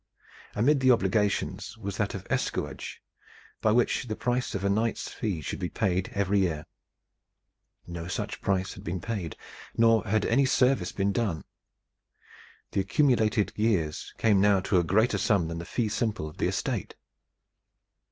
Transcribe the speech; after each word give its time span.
Amid 0.55 0.79
the 0.79 0.89
obligations 0.89 1.77
was 1.77 1.97
that 1.97 2.15
of 2.15 2.25
escuage, 2.27 3.03
by 3.61 3.71
which 3.71 4.07
the 4.07 4.15
price 4.15 4.55
of 4.55 4.63
a 4.65 4.67
knight's 4.67 5.09
fee 5.11 5.41
should 5.41 5.59
be 5.59 5.69
paid 5.69 6.09
every 6.15 6.39
year. 6.39 6.65
No 7.85 8.07
such 8.07 8.41
price 8.41 8.73
had 8.73 8.83
been 8.83 8.99
paid, 8.99 9.35
nor 9.77 10.03
had 10.05 10.25
any 10.25 10.47
service 10.47 10.91
been 10.91 11.11
done. 11.11 11.43
The 12.71 12.79
accumulated 12.81 13.53
years 13.55 14.15
came 14.17 14.41
now 14.41 14.59
to 14.61 14.79
a 14.79 14.83
greater 14.83 15.19
sum 15.19 15.47
than 15.47 15.59
the 15.59 15.65
fee 15.65 15.87
simple 15.87 16.27
of 16.27 16.37
the 16.39 16.47
estate. 16.47 16.95